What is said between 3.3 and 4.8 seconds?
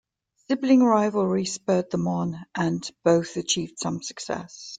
achieved some success.